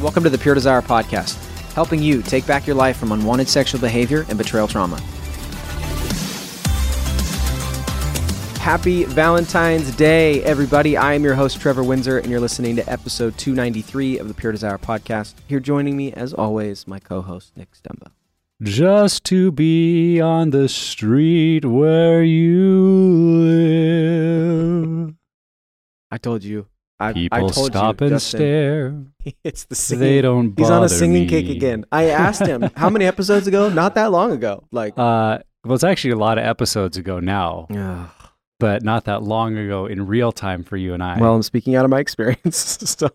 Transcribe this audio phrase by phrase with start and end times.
[0.00, 1.36] Welcome to the Pure Desire Podcast,
[1.74, 4.98] helping you take back your life from unwanted sexual behavior and betrayal trauma.
[8.60, 10.96] Happy Valentine's Day, everybody.
[10.96, 14.52] I am your host, Trevor Windsor, and you're listening to episode 293 of the Pure
[14.52, 15.34] Desire Podcast.
[15.46, 18.10] Here joining me, as always, my co host, Nick Stumbo.
[18.62, 22.80] Just to be on the street where you
[25.04, 25.14] live.
[26.10, 26.68] I told you.
[27.00, 28.38] I, People I told stop you, and Justin.
[28.38, 29.34] stare.
[29.44, 30.00] It's the singing.
[30.00, 31.84] They don't He's on a singing kick again.
[31.90, 33.68] I asked him how many episodes ago?
[33.70, 34.64] Not that long ago.
[34.70, 37.66] Like, Uh, well, it's actually a lot of episodes ago now,
[38.58, 41.18] but not that long ago in real time for you and I.
[41.20, 42.56] well, I'm speaking out of my experience.
[42.98, 43.10] so,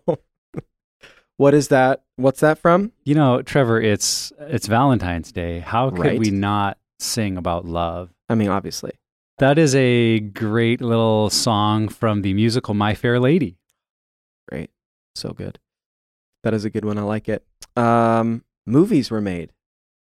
[1.36, 2.02] what is that?
[2.16, 2.92] What's that from?
[3.04, 5.60] you know, Trevor, it's it's Valentine's Day.
[5.60, 6.18] How could Right.
[6.18, 8.10] we not sing about love?
[8.28, 8.92] I mean, obviously.
[9.38, 13.58] That is a great little song from the musical My Fair Lady.
[14.48, 14.70] Great.
[15.14, 15.58] So good.
[16.42, 16.98] That is a good one.
[16.98, 17.44] I like it.
[17.76, 19.52] Um, movies were made.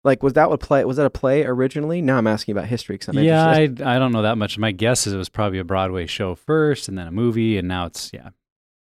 [0.04, 0.86] Like, was that what play?
[0.86, 2.02] Was that a play originally?
[2.02, 3.86] Now I'm asking about history because I'm yeah, interested.
[3.86, 4.58] I, I don't know that much.
[4.58, 7.68] My guess is it was probably a Broadway show first and then a movie, and
[7.68, 8.30] now it's, yeah,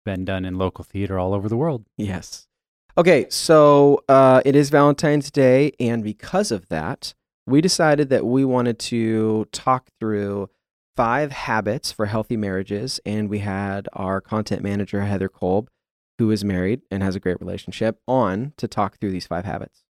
[0.05, 1.85] been done in local theater all over the world.
[1.97, 2.47] Yes.
[2.97, 7.15] Okay, so uh, it is Valentine's Day, and because of that,
[7.47, 10.49] we decided that we wanted to talk through
[10.97, 15.69] five habits for healthy marriages, and we had our content manager Heather Kolb,
[16.19, 19.83] who is married and has a great relationship, on to talk through these five habits.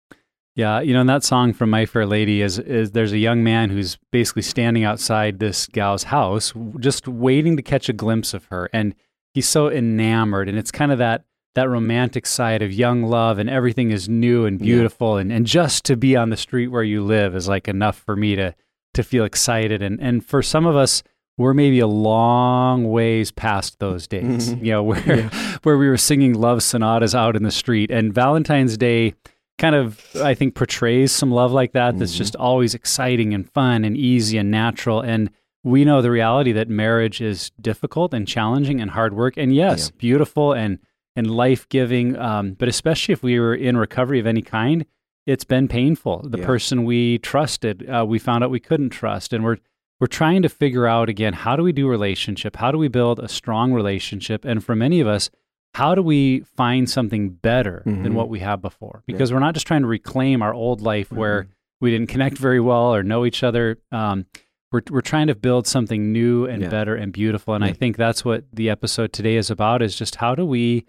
[0.56, 3.42] Yeah, you know, and that song from My Fair Lady is, is there's a young
[3.42, 8.44] man who's basically standing outside this gal's house, just waiting to catch a glimpse of
[8.46, 8.70] her.
[8.72, 8.94] And
[9.32, 10.48] he's so enamored.
[10.48, 11.24] And it's kind of that,
[11.56, 14.64] that romantic side of young love and everything is new and Yeah.
[14.64, 15.16] beautiful.
[15.16, 18.14] And, and just to be on the street where you live is like enough for
[18.14, 18.54] me to,
[18.94, 19.82] to feel excited.
[19.82, 21.02] And, and for some of us,
[21.36, 24.64] we're maybe a long ways past those days, Mhm.
[24.64, 25.22] you know, where,
[25.64, 27.90] where we were singing love sonatas out in the street.
[27.90, 29.14] And Valentine's Day,
[29.58, 32.18] kind of I think portrays some love like that that's Mhm.
[32.18, 35.30] just always exciting and fun and easy and natural and
[35.62, 39.90] we know the reality that marriage is difficult and challenging and hard work and yes
[39.92, 39.96] Yeah.
[39.98, 40.78] beautiful and
[41.16, 44.84] and life-giving um, but especially if we were in recovery of any kind
[45.26, 46.46] it's been painful the Yeah.
[46.46, 49.58] person we trusted uh, we found out we couldn't trust and we're
[50.00, 53.18] we're trying to figure out again how do we do relationship how do we build
[53.20, 55.30] a strong relationship and for many of us
[55.74, 58.04] how do we find something better Mhm.
[58.04, 59.02] than what we have before?
[59.08, 61.48] Because we're not just trying to reclaim our old life where
[61.80, 63.78] we didn't connect very well or know each other.
[63.90, 64.26] Um,
[64.70, 66.68] we're, we're trying to build something new and Yeah.
[66.68, 67.54] better and beautiful.
[67.54, 70.84] And I think that's what the episode today is about is just how do we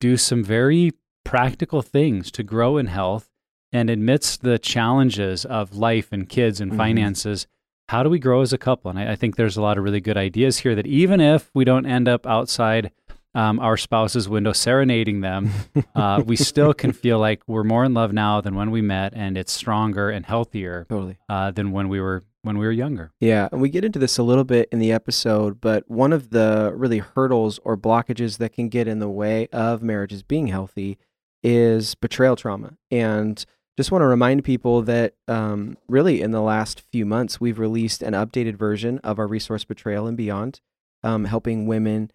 [0.00, 0.90] do some very
[1.24, 3.30] practical things to grow in health
[3.74, 6.76] and amidst the challenges of life and kids and Mhm.
[6.76, 7.46] finances,
[7.88, 8.88] how do we grow as a couple?
[8.88, 11.50] And I, I think there's a lot of really good ideas here that even if
[11.54, 12.92] we don't end up outside
[13.36, 15.50] um, our spouse's window serenading them,
[15.96, 19.12] uh, we still can feel like we're more in love now than when we met,
[19.16, 21.16] and it's stronger and healthier Totally.
[21.28, 23.10] uh, than when we were when we were younger.
[23.20, 26.28] Yeah, and we get into this a little bit in the episode, but one of
[26.30, 30.96] the really hurdles or blockages that can get in the way of marriages being healthy
[31.42, 32.74] is betrayal trauma.
[32.90, 33.44] And
[33.76, 38.02] just want to remind people that um, really in the last few months, we've released
[38.02, 40.60] an updated version of our resource Betrayal and Beyond,
[41.02, 42.10] um, helping women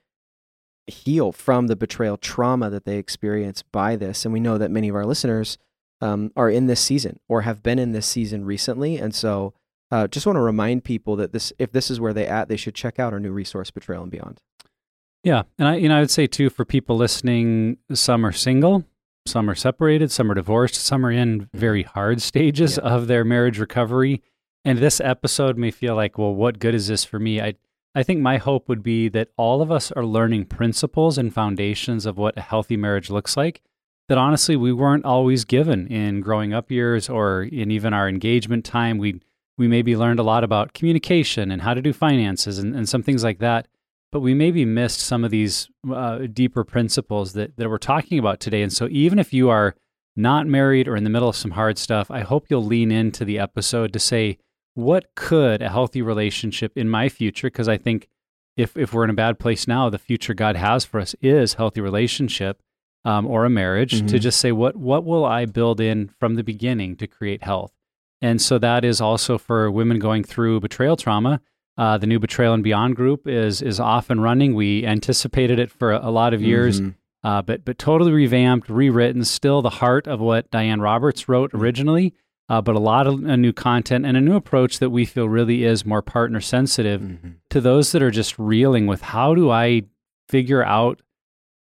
[0.87, 4.25] heal from the betrayal trauma that they experience by this.
[4.25, 5.57] And we know that many of our listeners
[6.01, 8.97] um, are in this season or have been in this season recently.
[8.97, 9.53] And so
[9.91, 12.57] uh, just want to remind people that this, if this is where they at, they
[12.57, 14.41] should check out our new resource, Betrayal and Beyond.
[15.23, 18.85] Yeah, and I, you know, I would say too for people listening, some are single,
[19.29, 22.89] some are separated, some are divorced, some are in very hard stages Yeah.
[22.89, 24.21] of their marriage recovery.
[24.65, 27.39] And this episode may feel like, well, what good is this for me?
[27.39, 27.53] I,
[27.95, 32.05] I think my hope would be that all of us are learning principles and foundations
[32.05, 33.61] of what a healthy marriage looks like
[34.09, 38.65] that honestly we weren't always given in growing up years or in even our engagement
[38.65, 38.97] time.
[38.97, 39.21] We
[39.57, 43.03] we maybe learned a lot about communication and how to do finances and, and some
[43.03, 43.67] things like that
[44.11, 48.39] but we maybe missed some of these uh, deeper principles that, that we're talking about
[48.39, 48.61] today.
[48.61, 49.75] And so, even if you are
[50.15, 53.23] not married or in the middle of some hard stuff, I hope you'll lean into
[53.23, 54.37] the episode to say,
[54.73, 57.47] what could a healthy relationship in my future?
[57.47, 58.07] Because I think
[58.57, 61.53] if, if we're in a bad place now, the future God has for us is
[61.53, 62.61] healthy relationship
[63.05, 63.99] um, or a marriage.
[63.99, 64.21] To Mhm.
[64.21, 67.71] just say, what what will I build in from the beginning to create health?
[68.21, 71.39] And so that is also for women going through betrayal trauma.
[71.79, 74.53] Uh, the new Betrayal and Beyond group is is off and running.
[74.53, 76.95] We anticipated it for a, a lot of years, Mhm.
[77.23, 79.23] uh, but but totally revamped, rewritten.
[79.23, 82.13] Still the heart of what Diane Roberts wrote originally,
[82.49, 85.29] uh, but a lot of uh, new content and a new approach that we feel
[85.29, 87.35] really is more partner sensitive Mhm.
[87.49, 89.83] to those that are just reeling with how do I
[90.27, 91.01] figure out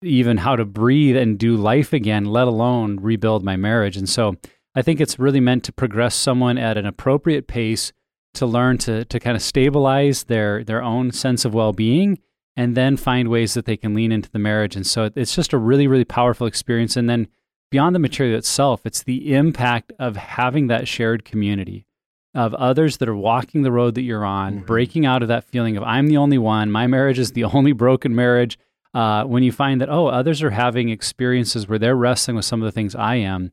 [0.01, 3.95] even how to breathe and do life again, let alone rebuild my marriage.
[3.97, 4.35] And so
[4.73, 7.93] I think it's really meant to progress someone at an appropriate pace
[8.35, 12.19] to learn to to kind of stabilize their their own sense of well-being
[12.57, 14.75] and then find ways that they can lean into the marriage.
[14.75, 17.27] And so it's just a really really powerful experience and then
[17.69, 21.85] beyond the material itself, it's the impact of having that shared community
[22.35, 24.65] of others that are walking the road that you're on, Mhm.
[24.65, 27.71] breaking out of that feeling of I'm the only one, my marriage is the only
[27.73, 28.57] broken marriage.
[28.93, 32.61] Uh, when you find that oh, others are having experiences where they're wrestling with some
[32.61, 33.51] of the things I am,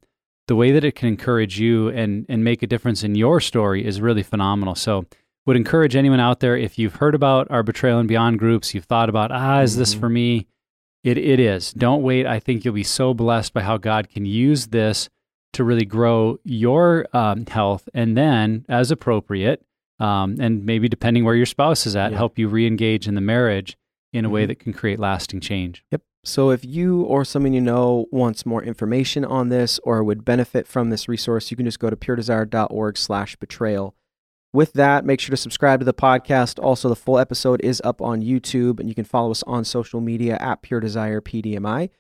[0.49, 3.87] the way that it can encourage you and and make a difference in your story
[3.87, 4.75] is really phenomenal.
[4.75, 5.05] So
[5.47, 8.85] would encourage anyone out there if you've heard about our betrayal and beyond groups, you've
[8.85, 10.01] thought about ah, is this Mhm.
[10.01, 10.47] for me?
[11.05, 11.73] It it is.
[11.73, 12.27] Don't wait.
[12.27, 15.09] I think you'll be so blessed by how God can use this
[15.55, 19.65] to really grow your um, health, and then as appropriate,
[20.01, 22.19] um, and maybe depending where your spouse is at, Yeah.
[22.19, 23.79] help you re-engage in the marriage
[24.13, 24.49] in a way Mhm.
[24.49, 25.85] that can create lasting change.
[25.91, 26.03] Yep.
[26.25, 30.67] So if you or someone you know wants more information on this or would benefit
[30.67, 33.95] from this resource, you can just go to puredesire.org slash betrayal.
[34.53, 36.63] With that, make sure to subscribe to the podcast.
[36.63, 40.01] Also, the full episode is up on YouTube, and you can follow us on social
[40.01, 41.91] media at Pure Desire PDMI.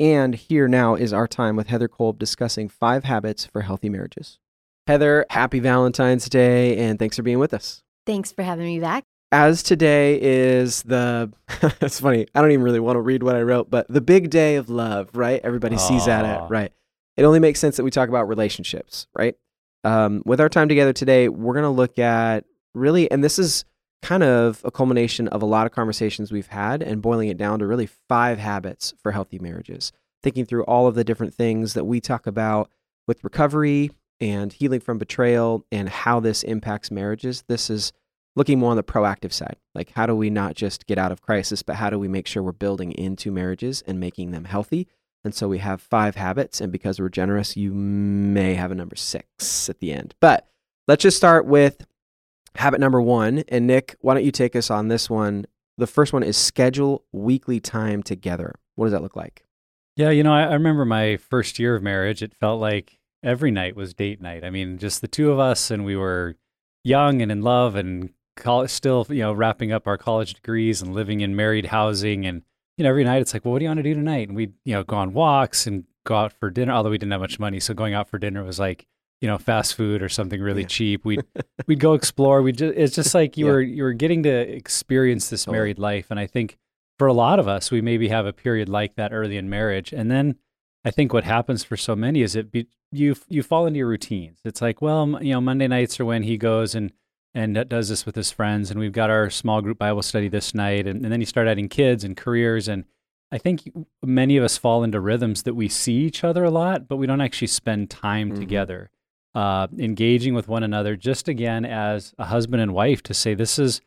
[0.00, 4.38] And here now is our time with Heather Kolb discussing five habits for healthy marriages.
[4.86, 7.82] Heather, happy Valentine's Day, and thanks for being with us.
[8.06, 9.04] Thanks for having me back.
[9.30, 11.30] As today is the
[11.80, 14.30] it's funny i don't even really want to read what i wrote but the big
[14.30, 15.40] day of love right?
[15.44, 16.72] Everybody sees that at right?
[17.16, 19.36] It only makes sense that we talk about relationships right?
[19.84, 22.44] Um, with our time together today we're going to look at
[22.74, 23.64] really and this is
[24.02, 27.58] kind of a culmination of a lot of conversations we've had and boiling it down
[27.58, 29.92] to really five habits for healthy marriages.
[30.22, 32.70] Thinking through all of the different things that we talk about
[33.06, 33.90] with recovery
[34.20, 37.44] and healing from betrayal and how this impacts marriages.
[37.48, 37.92] This is
[38.38, 39.56] looking more on the proactive side.
[39.74, 42.26] Like, how do we not just get out of crisis, but how do we make
[42.26, 44.88] sure we're building into marriages and making them healthy?
[45.24, 46.60] And so we have five habits.
[46.60, 50.14] And because we're generous, you may have a number six at the end.
[50.20, 50.46] But
[50.86, 51.84] let's just start with
[52.54, 53.44] habit number one.
[53.48, 55.44] And Nick, why don't you take us on this one?
[55.76, 58.54] The first one is schedule weekly time together.
[58.76, 59.44] What does that look like?
[59.96, 62.22] Yeah, you know, I, I remember my first year of marriage.
[62.22, 64.44] It felt like every night was date night.
[64.44, 66.36] I mean, just the two of us, and we were
[66.84, 70.94] young and in love, and col- still, you know, wrapping up our college degrees and
[70.94, 72.24] living in married housing.
[72.26, 72.42] And
[72.76, 74.28] you know, every night it's like, well, what do you want to do tonight?
[74.28, 76.72] And we'd, you know, go on walks and go out for dinner.
[76.72, 78.86] Although we didn't have much money, so going out for dinner was like,
[79.20, 80.68] you know, fast food or something really Yeah.
[80.68, 81.04] cheap.
[81.04, 81.24] We'd
[81.66, 82.40] we'd go explore.
[82.42, 83.52] We just it's just like you Yeah.
[83.52, 85.58] were you were getting to experience this Totally.
[85.58, 86.56] married life, and I think
[86.98, 89.92] for a lot of us, we maybe have a period like that early in marriage,
[89.92, 90.36] and then
[90.84, 93.88] I think what happens for so many is it be, you you fall into your
[93.88, 94.38] routines.
[94.44, 96.92] It's like, well, you know, Monday nights are when he goes and
[97.34, 100.54] and does this with his friends, and we've got our small group Bible study this
[100.54, 102.84] night, and, and then you start adding kids and careers, and
[103.30, 103.70] I think
[104.02, 107.06] many of us fall into rhythms that we see each other a lot, but we
[107.06, 108.38] don't actually spend time Mhm.
[108.38, 108.90] together,
[109.34, 110.96] uh, engaging with one another.
[110.96, 113.80] Just again as a husband and wife to say this is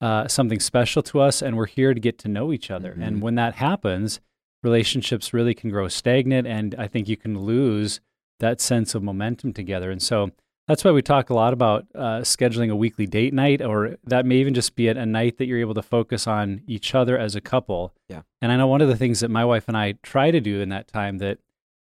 [0.00, 2.94] uh, something special to us, and we're here to get to know each other.
[2.98, 3.06] Mhm.
[3.06, 4.20] And when that happens,
[4.62, 8.00] relationships really can grow stagnant, and I think you can lose
[8.40, 9.90] that sense of momentum together.
[9.90, 10.32] And so
[10.68, 14.26] that's why we talk a lot about uh, scheduling a weekly date night, or that
[14.26, 17.16] may even just be a, a night that you're able to focus on each other
[17.16, 17.94] as a couple.
[18.08, 18.22] Yeah.
[18.42, 20.60] And I know one of the things that my wife and I try to do
[20.60, 21.38] in that time that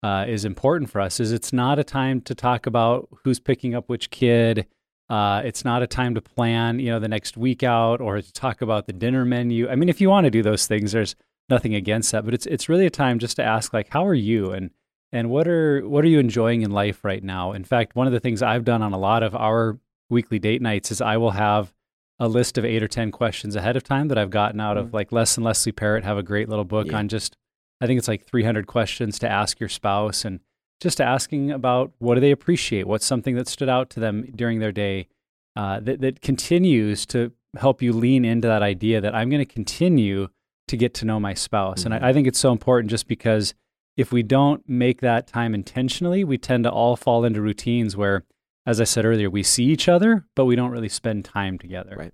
[0.04, 3.76] uh, is important for us is it's not a time to talk about who's picking
[3.76, 4.66] up which kid.
[5.10, 8.34] Uh, it's not a time to plan, you know, the next week out or to
[8.34, 9.70] talk about the dinner menu.
[9.70, 11.16] I mean, if you want to do those things, there's
[11.50, 14.16] nothing against that, but it's it's really a time just to ask like, how are
[14.16, 14.72] you and
[15.12, 17.52] and what are what are you enjoying in life right now?
[17.52, 20.62] In fact, one of the things I've done on a lot of our weekly date
[20.62, 21.74] nights is I will have
[22.20, 24.88] a list of eight or ten questions ahead of time that I've gotten out mm-hmm.
[24.88, 26.98] of like Les and Leslie Parrott have a great little book yeah.
[26.98, 27.36] on just
[27.82, 30.40] I think it's like 300 questions to ask your spouse and
[30.80, 32.88] just asking about what do they appreciate?
[32.88, 35.08] What's something that stood out to them during their day
[35.56, 39.52] uh, that, that continues to help you lean into that idea that I'm going to
[39.52, 40.30] continue
[40.68, 41.80] to get to know my spouse.
[41.84, 41.94] Mm-hmm.
[41.94, 43.54] And I, I think it's so important just because
[43.98, 48.24] if we don't make that time intentionally, we tend to all fall into routines where,
[48.66, 51.96] as I said earlier, we see each other, but we don't really spend time together.
[51.98, 52.14] Right.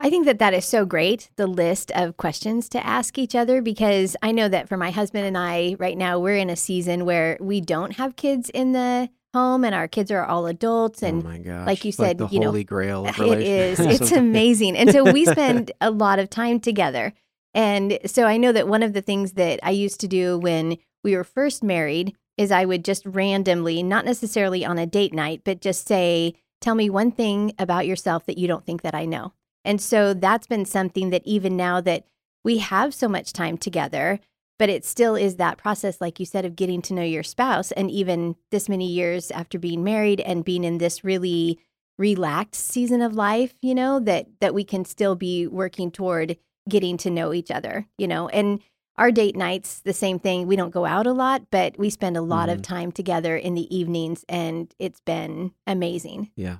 [0.00, 3.60] I think that that is so great, the list of questions to ask each other,
[3.60, 7.04] because I know that for my husband and I, right now, we're in a season
[7.04, 11.02] where we don't have kids in the home and our kids are all adults.
[11.02, 11.66] And oh my gosh.
[11.66, 13.80] like you said, like you know, grail it is.
[13.88, 14.76] It's amazing.
[14.76, 17.12] And so we spend a lot of time together.
[17.54, 20.76] And so I know that one of the things that I used to do when
[21.02, 25.42] we were first married is I would just randomly, not necessarily on a date night,
[25.44, 29.04] but just say, Tell me one thing about yourself that you don't think that I
[29.04, 29.32] know.
[29.64, 32.04] And so that's been something that even now that
[32.44, 34.18] we have so much time together,
[34.58, 37.70] but it still is that process, like you said, of getting to know your spouse.
[37.72, 41.60] And even this many years after being married and being in this really
[41.96, 46.36] relaxed season of life, you know, that that we can still be working toward
[46.68, 48.28] getting to know each other, you know.
[48.28, 48.60] And
[48.98, 50.46] our date nights, the same thing.
[50.46, 52.56] We don't go out a lot, but we spend a lot mm-hmm.
[52.56, 56.30] of time together in the evenings and it's been amazing.
[56.36, 56.58] Yeah.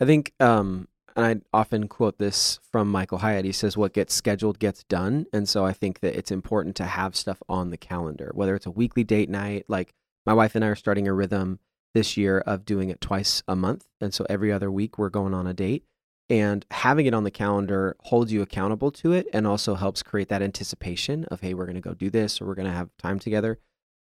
[0.00, 3.44] I think um and I often quote this from Michael Hyatt.
[3.44, 5.26] He says, What gets scheduled gets done.
[5.32, 8.66] And so I think that it's important to have stuff on the calendar, whether it's
[8.66, 9.64] a weekly date night.
[9.68, 9.94] Like
[10.26, 11.60] my wife and I are starting a rhythm
[11.94, 13.86] this year of doing it twice a month.
[14.00, 15.84] And so every other week we're going on a date.
[16.30, 20.28] And having it on the calendar holds you accountable to it and also helps create
[20.30, 22.88] that anticipation of, hey, we're going to go do this or we're going to have
[22.98, 23.58] time together.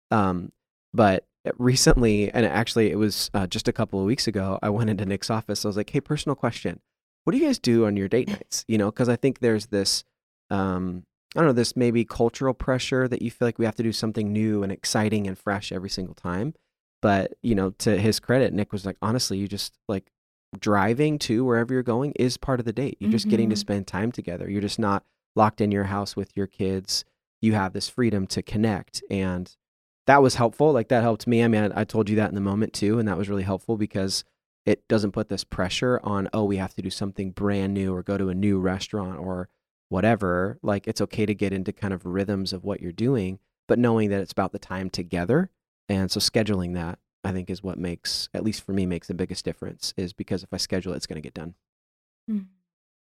[0.10, 0.54] Um,
[0.94, 1.26] but
[1.58, 5.06] recently, and actually it was uh, just a couple of weeks ago, I went into
[5.06, 5.66] Nick's office.
[5.66, 6.80] I was like, hey, personal question
[7.24, 8.66] what do you guys do on your date nights?
[8.68, 10.04] You know, because I think there's this,
[10.50, 11.04] um,
[11.36, 13.92] I don't know, this maybe cultural pressure that you feel like we have to do
[13.92, 16.54] something new and exciting and fresh every single time.
[17.02, 20.12] But, you know, to his credit, Nick was like, honestly, you just like
[20.60, 22.98] driving to wherever you're going is part of the date.
[23.00, 23.32] You're just mm-hmm.
[23.32, 23.60] getting to mm-hmm.
[23.60, 24.50] spend time together.
[24.50, 25.04] You're just not
[25.36, 27.06] locked in your house with your kids.
[27.42, 29.04] You have this freedom to connect.
[29.10, 29.56] And
[30.08, 30.72] that was helpful.
[30.72, 31.44] Like that helped me.
[31.44, 33.00] I mean, I, I told you that in the moment too.
[33.00, 34.24] And that was really helpful because
[34.66, 38.04] it doesn't put this pressure on oh we have to do something brand new or
[38.04, 39.50] go to a new restaurant or
[39.90, 43.80] whatever like it's okay to get into kind of rhythms of what you're doing but
[43.80, 45.50] knowing that it's about the time together
[45.90, 49.14] and so scheduling that i think is what makes at least for me makes the
[49.14, 51.56] biggest difference is because if i schedule it, it's going to get done
[52.30, 52.46] mm.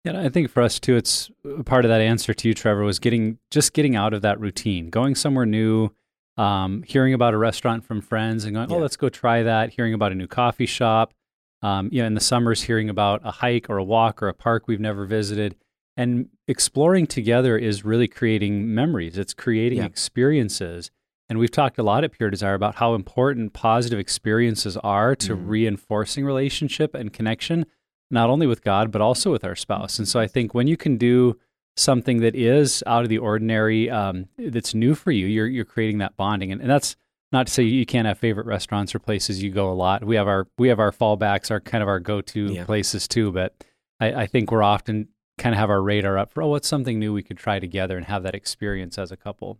[0.05, 2.83] yeah i think for us too it's uh, part of that answer to you trevor
[2.83, 5.91] was getting just getting out of that routine going somewhere new
[6.39, 9.95] um, hearing about a restaurant from friends and going oh let's go try that hearing
[9.95, 11.15] about a new coffee shop
[11.63, 14.35] um, you know, in the summers, hearing about a hike or a walk or a
[14.35, 15.57] park we've never visited,
[15.97, 19.19] and exploring together is really creating memories.
[19.19, 19.87] It's creating yeah.
[19.87, 20.91] experiences.
[21.28, 25.37] And we've talked a lot at Pure Desire about how important positive experiences are to
[25.37, 25.42] mm.
[25.45, 27.66] reinforcing relationship and connection,
[28.11, 29.99] not only with God, but also with our spouse.
[29.99, 31.37] And so I think when you can do
[31.76, 35.99] something that is out of the ordinary, um, that's new for you, you're, you're creating
[35.99, 36.52] that bonding.
[36.52, 36.97] And, and that's
[37.33, 40.04] not to say you can't have favorite restaurants or places you go a lot.
[40.04, 42.64] We have our we have our fallbacks, our kind of our go to yeah.
[42.64, 43.33] places too.
[43.33, 43.64] But
[44.00, 46.99] I, I, think we're often kind of have our radar up for oh, what's something
[46.99, 49.59] new we could try together and have that experience as a couple.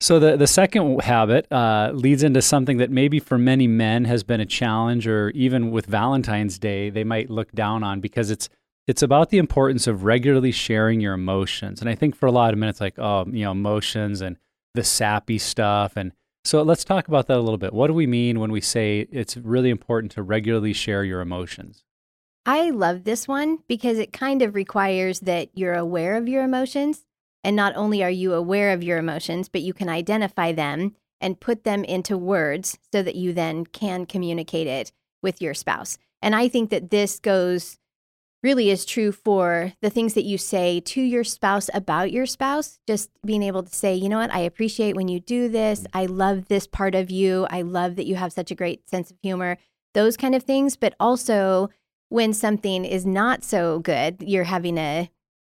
[0.00, 4.22] So the the second habit uh, leads into something that maybe for many men has
[4.22, 8.48] been a challenge, or even with Valentine's Day they might look down on because it's
[8.86, 11.80] it's about the importance of regularly sharing your emotions.
[11.80, 14.36] And I think for a lot of men it's like oh you know emotions and
[14.74, 16.12] the sappy stuff and
[16.46, 17.72] so let's talk about that a little bit.
[17.72, 21.82] What do we mean when we say it's really important to regularly share your emotions?
[22.44, 27.04] I love this one because it kind of requires that you're aware of your emotions.
[27.46, 31.38] And not only are you aware of your emotions, but you can identify them and
[31.38, 34.90] put them into words so that you then can communicate it
[35.22, 35.96] with your spouse.
[36.20, 37.78] And I think that this goes
[38.42, 42.80] really is true for the things that you say to your spouse about your spouse.
[42.84, 45.86] Just being able to say, you know what, I appreciate when you do this.
[45.94, 47.46] I love this part of you.
[47.48, 49.56] I love that you have such a great sense of humor,
[49.94, 50.74] those kind of things.
[50.74, 51.70] But also,
[52.08, 55.12] when something is not so good, you're having a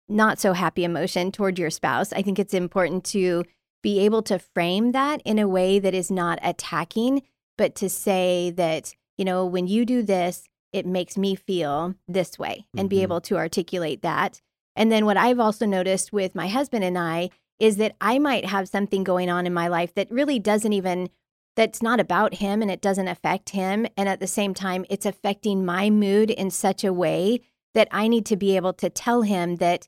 [0.09, 3.43] not so happy emotion toward your spouse, I think it's important to
[3.81, 7.21] be able to frame that in a way that is not attacking,
[7.57, 12.39] but to say that, you know, when you do this, it makes me feel this
[12.39, 13.03] way and be Mhm.
[13.03, 14.41] able to articulate that.
[14.75, 17.29] And then what I've also noticed with my husband and I
[17.59, 21.09] is that I might have something going on in my life that really doesn't even
[21.55, 25.05] that's not about him and it doesn't affect him and at the same time it's
[25.05, 27.41] affecting my mood in such a way
[27.73, 29.87] that I need to be able to tell him that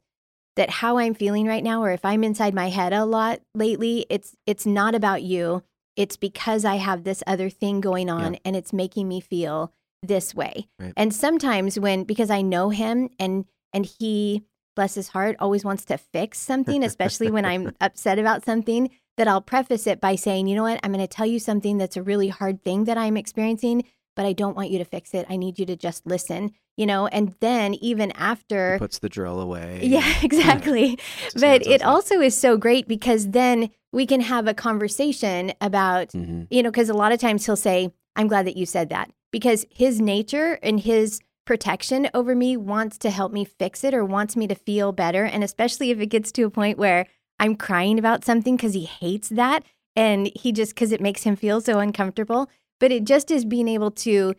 [0.56, 4.06] that how I'm feeling right now or if I'm inside my head a lot lately
[4.10, 5.64] it's it's not about you
[5.96, 8.40] it's because I have this other thing going on Yeah.
[8.46, 9.72] and it's making me feel
[10.04, 10.68] this way.
[10.78, 10.94] Right.
[10.98, 14.44] And sometimes when because I know him and and he
[14.76, 19.28] bless his heart always wants to fix something especially when I'm upset about something that
[19.30, 20.80] I'll preface it by saying, "You know what?
[20.84, 23.86] I'm going to tell you something that's a really hard thing that I'm experiencing,
[24.18, 25.26] but I don't want you to fix it.
[25.30, 29.40] I need you to just listen." You know, and then even after puts the drill
[29.40, 29.82] away.
[29.84, 31.00] yeah, exactly.
[31.40, 36.48] But it also is so great because then we can have a conversation about, Mhm.
[36.50, 39.10] you know, because a lot of times he'll say, I'm glad that you said that
[39.32, 44.04] because his nature and his protection over me wants to help me fix it or
[44.04, 45.24] wants me to feel better.
[45.24, 47.06] And especially if it gets to a point where
[47.40, 49.64] I'm crying about something because he hates that
[49.96, 52.50] and he just, because it makes him feel so uncomfortable.
[52.80, 54.34] But it just is being able to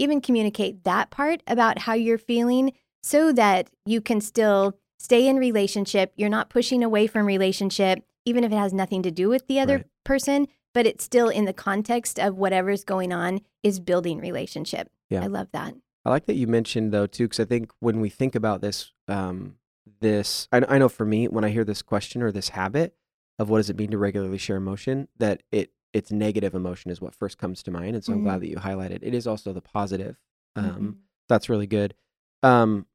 [0.00, 5.36] even communicate that part about how you're feeling so that you can still stay in
[5.36, 6.12] relationship.
[6.16, 9.60] You're not pushing away from relationship, even if it has nothing to do with the
[9.60, 9.86] other Right.
[10.04, 14.90] person, but it's still in the context of whatever's going on is building relationship.
[15.10, 15.22] Yeah.
[15.22, 15.74] I love that.
[16.04, 18.92] I like that you mentioned though too, because I think when we think about this,
[19.08, 19.56] um,
[20.00, 22.94] this I, I know for me when I hear this question or this habit
[23.38, 27.00] of what does it mean to regularly share emotion, that it it's negative emotion is
[27.00, 28.24] what first comes to mind, and so I'm Mhm.
[28.24, 29.00] glad that you highlighted.
[29.02, 30.16] It is also the positive.
[30.56, 30.94] Um, Mhm.
[31.28, 31.94] That's really good.
[32.42, 32.86] Um,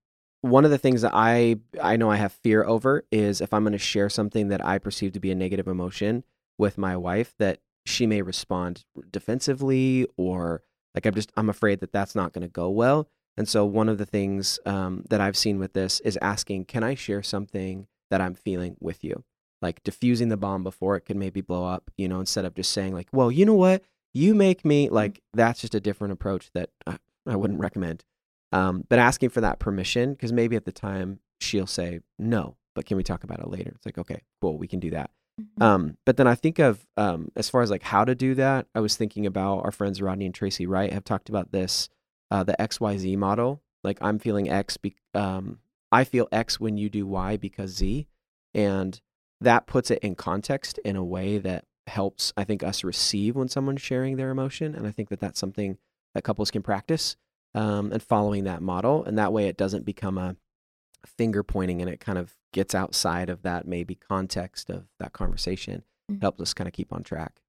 [0.42, 3.64] one of the things that I I know I have fear over is if I'm
[3.64, 6.24] going to share something that I perceive to be a negative emotion
[6.58, 11.92] with my wife, that she may respond defensively or like I'm just I'm afraid that
[11.92, 13.10] that's not going to go well.
[13.38, 16.84] And so one of the things um, that I've seen with this is asking, can
[16.84, 19.24] I share something that I'm feeling with you?
[19.66, 22.72] Like diffusing the bomb before it could maybe blow up, you know, instead of just
[22.72, 23.82] saying like, well, you know what,
[24.14, 26.98] you make me like that's just a different approach that I,
[27.28, 28.04] I wouldn't recommend.
[28.52, 32.86] Um, but asking for that permission because maybe at the time she'll say no, but
[32.86, 33.72] can we talk about it later?
[33.76, 35.10] It's like okay, cool, we can do that.
[35.42, 35.64] Mhm.
[35.64, 38.68] Um, but then I think of um, as far as like how to do that,
[38.76, 41.90] I was thinking about our friends Rodney and Tracy Wright have talked about this,
[42.32, 43.62] uh, the XYZ model.
[43.84, 45.60] Like I'm feeling X, be- um,
[45.92, 48.08] I feel X when you do Y because Z,
[48.54, 49.02] and
[49.42, 53.48] that puts it in context in a way that helps I think us receive when
[53.48, 55.78] someone's sharing their emotion, and I think that that's something
[56.14, 57.16] that couples can practice
[57.54, 60.36] um, and following that model, and that way it doesn't become a
[61.06, 65.84] finger pointing and it kind of gets outside of that maybe context of that conversation
[66.12, 66.22] Mhm.
[66.22, 67.42] helps us kind of keep on track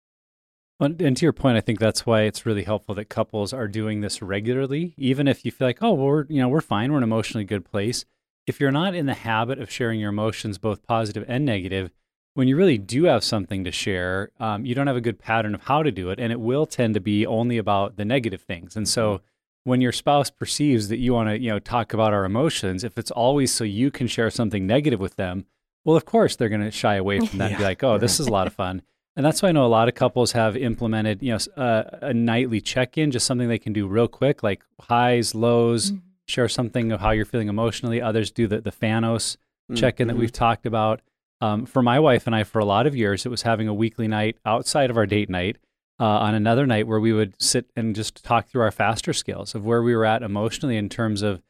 [0.79, 4.03] and to your point, I think that's why it's really helpful that couples are doing
[4.03, 4.93] this regularly.
[4.99, 7.09] Even if you feel like, oh, well, we're you know we're fine, we're in an
[7.09, 8.05] emotionally good place.
[8.47, 11.91] If you're not in the habit of sharing your emotions, both positive and negative,
[12.35, 15.55] when you really do have something to share, um, you don't have a good pattern
[15.55, 18.43] of how to do it, and it will tend to be only about the negative
[18.43, 18.77] things.
[18.77, 19.21] And so,
[19.65, 22.97] when your spouse perceives that you want to you know talk about our emotions, if
[22.99, 25.47] it's always so you can share something negative with them,
[25.85, 28.21] well, of course they're going to shy away from that and be like, oh, this
[28.21, 28.83] is a lot of fun.
[29.17, 31.99] And that's why I know a lot of couples have implemented, you know, s- uh,
[32.03, 36.01] a nightly check-in, just something they can do real quick, like highs, lows, Mhm.
[36.27, 38.01] Share something of how you're feeling emotionally.
[38.01, 39.37] Others do the the Thanos
[39.71, 40.21] Mm, check-in that mhm.
[40.21, 41.01] we've talked about.
[41.41, 43.75] Um, for my wife and I, for a lot of years, it was having a
[43.75, 45.59] weekly night outside of our date night.
[45.99, 49.55] Uh, on another night where we would sit and just talk through our faster skills
[49.55, 51.41] of where we were at emotionally in terms of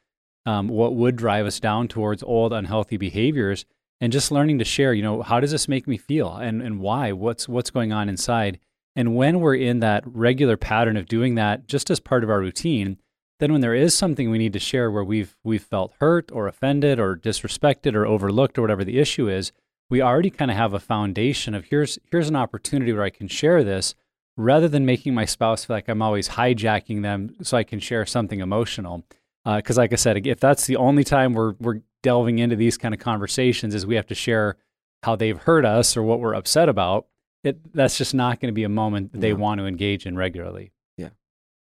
[0.45, 3.65] um, what would drive us down towards old unhealthy behaviors
[3.99, 6.79] and just learning to share you know how does this make me feel and, and
[6.79, 8.57] why what's what's going on inside
[8.95, 12.39] and when we're in that regular pattern of doing that just as part of our
[12.39, 12.97] routine
[13.39, 16.47] then when there is something we need to share where we've we've felt hurt or
[16.47, 19.51] offended or disrespected or overlooked or whatever the issue is
[19.89, 23.27] we already kind of have a foundation of here's here's an opportunity where I can
[23.27, 23.95] share this
[24.35, 28.05] rather than making my spouse feel like I'm always hijacking them so I can share
[28.05, 29.03] something emotional
[29.45, 32.77] uh, because like I said, if that's the only time we're we're delving into these
[32.77, 34.57] kind of conversations, is we have to share
[35.03, 37.07] how they've hurt us or what we're upset about.
[37.45, 39.39] It that's just not going to be a moment that they No.
[39.39, 40.73] want to engage in regularly.
[40.97, 41.09] Yeah.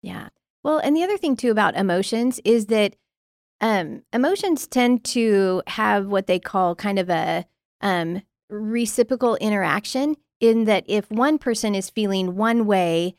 [0.01, 0.29] Yeah.
[0.63, 2.95] Well, and the other thing too about emotions is that
[3.61, 7.45] um, emotions tend to have what they call kind of a
[7.81, 10.15] um, reciprocal interaction.
[10.39, 13.15] In that, if one person is feeling one way,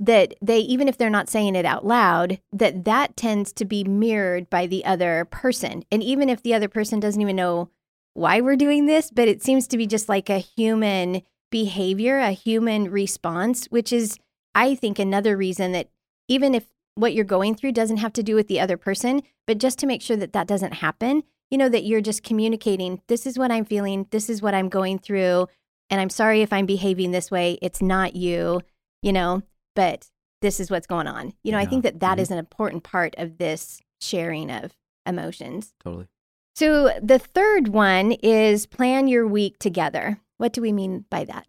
[0.00, 3.84] that they even if they're not saying it out loud, that that tends to be
[3.84, 7.70] mirrored by the other person, and even if the other person doesn't even know
[8.14, 12.32] why we're doing this, but it seems to be just like a human behavior, a
[12.32, 14.18] human response, which is,
[14.54, 15.90] I think, another reason that
[16.26, 19.58] even if what you're going through doesn't have to do with the other person, but
[19.58, 23.26] just to make sure that that doesn't happen, you know, that you're just communicating, this
[23.26, 25.46] is what I'm feeling, this is what I'm going through,
[25.90, 27.58] and I'm sorry if I'm behaving this way.
[27.60, 28.60] It's not you,
[29.02, 29.42] you know,
[29.74, 30.08] but
[30.40, 31.32] this is what's going on.
[31.42, 32.20] You know, I think that that Mhm.
[32.20, 34.72] is an important part of this sharing of
[35.06, 35.74] emotions.
[35.82, 36.06] Totally.
[36.54, 40.20] So the third one is plan your week together.
[40.36, 41.46] What do we mean by that?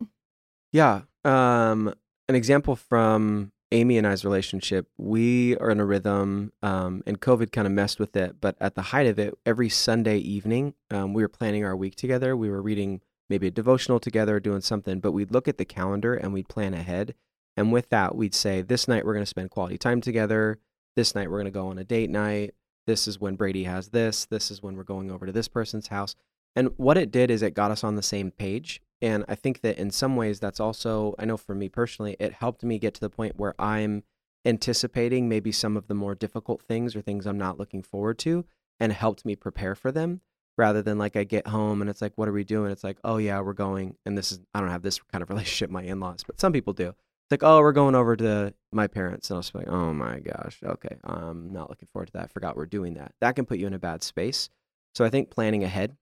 [0.72, 1.02] Yeah.
[1.24, 1.94] Um,
[2.28, 7.52] an example from Amy and I's relationship, we are in a rhythm, um, and COVID
[7.52, 8.38] kind of messed with it.
[8.40, 11.96] But at the height of it, every Sunday evening, um, we were planning our week
[11.96, 12.38] together.
[12.38, 16.16] We were reading maybe a devotional together, doing something, but we'd look at the calendar
[16.16, 17.16] and we'd plan ahead.
[17.58, 20.58] And with that, we'd say, this night we're going to spend quality time together.
[20.96, 22.54] This night we're going to go on a date night.
[22.88, 24.24] This is when Brady has this.
[24.26, 26.16] This is when we're going over to this person's house.
[26.56, 28.82] And what it did is it got us on the same page.
[29.02, 32.34] And I think that in some ways, that's also, I know for me personally, it
[32.34, 34.04] helped me get to the point where I'm
[34.46, 38.46] anticipating maybe some of the more difficult things or things I'm not looking forward to
[38.80, 40.22] and helped me prepare for them
[40.58, 42.72] rather than like I get home and it's like, what are we doing?
[42.72, 43.96] It's like, oh yeah, we're going.
[44.06, 46.54] And this is, I don't have this kind of relationship my in laws, but some
[46.54, 46.90] people do.
[46.90, 49.30] It's like, oh, we're going over to my parents.
[49.30, 52.26] And I was like, oh my gosh, okay, I'm not looking forward to that.
[52.26, 53.14] I Forgot we're doing that.
[53.20, 54.50] That can put you in a bad space.
[54.94, 55.98] So I think planning ahead,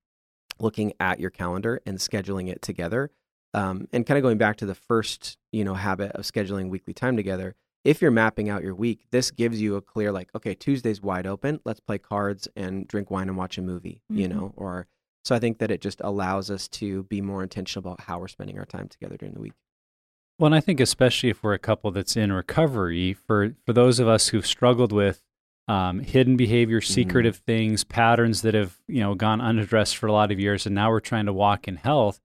[0.60, 3.12] looking at your calendar and scheduling it together,
[3.54, 6.94] um, and kind of going back to the first, you know, habit of scheduling weekly
[6.94, 7.56] time together.
[7.84, 11.28] If you're mapping out your week, this gives you a clear, like, okay, Tuesday's wide
[11.28, 11.60] open.
[11.66, 14.32] Let's play cards and drink wine and watch a movie, you Mhm.
[14.32, 14.88] know, or
[15.26, 18.28] so I think that it just allows us to be more intentional about how we're
[18.28, 19.54] spending our time together during the week.
[20.40, 24.00] Well, and I think especially if we're a couple that's in recovery, for for those
[24.00, 25.22] of us who've struggled with
[25.68, 30.32] um, hidden behavior, secretive things, patterns that have you know gone unaddressed for a lot
[30.32, 32.20] of years, and now we're trying to walk in health.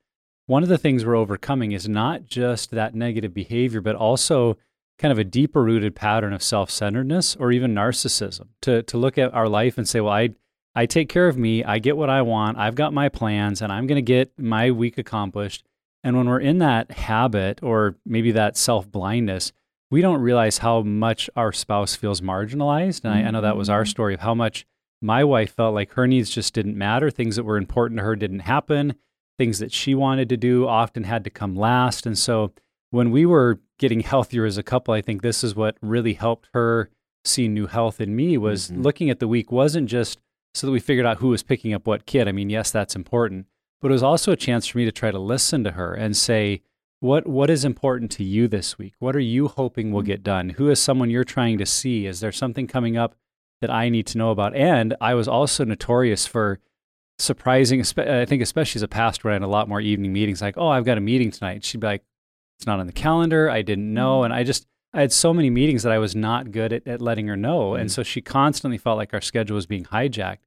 [0.47, 4.57] One of the things we're overcoming is not just that negative behavior, but also
[4.99, 8.49] kind of a deeper rooted pattern of self centeredness or even narcissism.
[8.63, 10.31] To to look at our life and say, well, I
[10.75, 13.73] I take care of me, I get what I want, I've got my plans, and
[13.73, 15.65] I'm going to get my week accomplished.
[16.05, 19.53] And when we're in that habit or maybe that self blindness,
[19.91, 23.05] we don't realize how much our spouse feels marginalized.
[23.05, 23.89] And I, I know that was our Mhm.
[23.89, 24.67] story of how much
[25.01, 27.11] my wife felt like her needs just didn't matter.
[27.11, 28.95] Things that were important to her didn't happen.
[29.39, 32.05] Things that she wanted to do often had to come last.
[32.07, 32.53] And so
[32.91, 36.49] when we were getting healthier as a couple, I think this is what really helped
[36.53, 36.91] her
[37.25, 38.83] see new health in me was Mhm.
[38.85, 40.19] looking at the week wasn't just
[40.55, 42.27] so that we figured out who was picking up what kid.
[42.27, 43.47] I mean, yes, that's important,
[43.81, 46.17] but it was also a chance for me to try to listen to her and
[46.17, 46.63] say,
[47.01, 48.95] what what is important to you this week?
[48.99, 50.51] What are you hoping will get done?
[50.51, 52.07] Who is someone you're trying to see?
[52.07, 53.15] Is there something coming up
[53.61, 54.55] that I need to know about?
[54.55, 56.59] And I was also notorious for
[57.19, 57.81] surprising.
[57.97, 60.43] I think especially as a pastor, I had a lot more evening meetings.
[60.43, 61.65] Like, oh, I've got a meeting tonight.
[61.65, 62.05] She'd be like,
[62.59, 63.49] it's not on the calendar.
[63.49, 66.51] I didn't know, and I just I had so many meetings that I was not
[66.51, 67.93] good at, at letting her know, and Mm.
[67.93, 70.39] so she constantly felt like our schedule was being hijacked.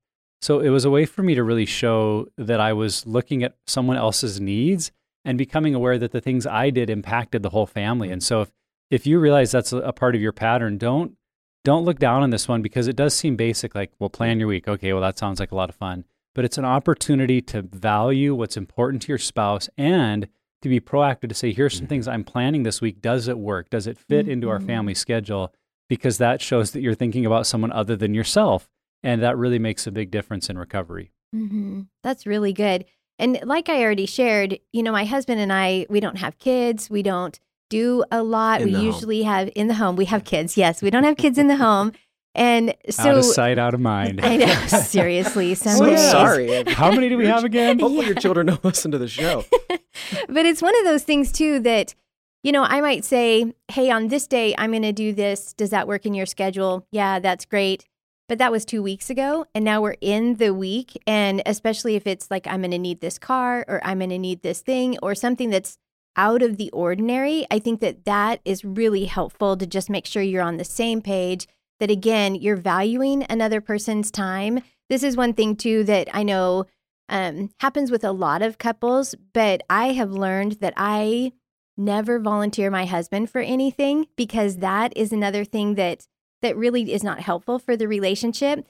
[0.42, 3.56] So it was a way for me to really show that I was looking at
[3.68, 4.92] someone else's needs
[5.26, 8.10] and becoming aware that the things I did impacted the whole family.
[8.12, 8.52] And so if
[8.90, 11.16] if you realize that's a, part of your pattern, don't
[11.64, 14.48] don't look down on this one because it does seem basic like, well, plan your
[14.48, 14.68] week.
[14.68, 16.06] Okay, well that sounds like a lot of fun.
[16.34, 20.28] But it's an opportunity to value what's important to your spouse and
[20.62, 21.90] to be proactive to say, here's some Mhm.
[21.90, 23.02] things I'm planning this week.
[23.02, 23.70] Does it work?
[23.70, 24.66] Does it fit into our Mhm.
[24.68, 25.54] family schedule?
[25.90, 28.70] Because that shows that you're thinking about someone other than yourself.
[29.04, 31.12] And that really makes a big difference in recovery.
[31.34, 32.86] hmm That's really good.
[33.20, 36.90] And like I already shared, you know, my husband and I, we don't have kids.
[36.90, 38.62] We don't do a lot.
[38.62, 38.86] In we the home.
[38.88, 39.96] usually have in the home.
[39.96, 40.58] We have kids.
[40.58, 41.92] Yes, we don't have kids in the home.
[42.34, 44.22] And so out of sight, out of mind.
[44.24, 45.54] I know, seriously.
[45.56, 46.12] Some So days.
[46.12, 46.64] sorry.
[46.68, 47.80] How many do we have again?
[47.80, 49.44] Hopefully your children don't listen to the show.
[49.70, 51.94] but it's one of those things too that
[52.44, 55.70] you know i might say hey on this day i'm going to do this does
[55.70, 57.86] that work in your schedule yeah that's great
[58.32, 62.08] but that was two weeks ago and now we're in the week and especially if
[62.08, 64.98] it's like i'm going to need this car or i'm going to need this thing
[65.04, 65.78] or something that's
[66.16, 70.24] out of the ordinary i think that that is really helpful to just make sure
[70.24, 71.46] you're on the same page
[71.82, 74.62] that again you're valuing another person's time.
[74.88, 76.68] This is one thing too that i know
[77.10, 81.34] um, happens with a lot of couples, but I have learned that I
[81.76, 86.08] never volunteer my husband for anything because that is another thing that
[86.42, 88.68] that really is not helpful for the relationship.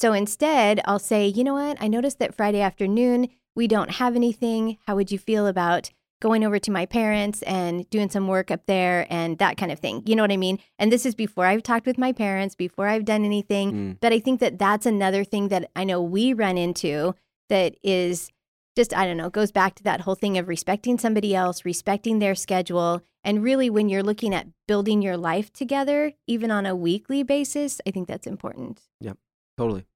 [0.00, 1.76] So instead, I'll say, you know what?
[1.80, 4.78] I noticed that Friday afternoon we don't have anything.
[4.86, 8.66] How would you feel about going over to my parents and doing some work up
[8.66, 10.02] there and that kind of thing?
[10.06, 10.58] You know what I mean?
[10.78, 13.72] And this is before I've talked with my parents, before I've done anything.
[13.72, 13.96] Mm.
[14.00, 17.14] But I think that that's another thing that I know we run into
[17.48, 18.30] that is
[18.74, 22.18] just, I don't know, goes back to that whole thing of respecting somebody else, respecting
[22.18, 23.02] their schedule.
[23.24, 27.80] And really, when you're looking at building your life together, even on a weekly basis,
[27.86, 28.80] I think that's important.
[29.00, 29.12] Yeah.
[29.56, 29.86] Totally.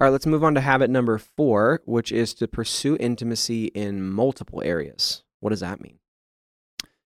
[0.00, 4.02] All right, let's move on to habit number four, which is to pursue intimacy in
[4.02, 5.22] multiple areas.
[5.38, 5.98] What does that mean?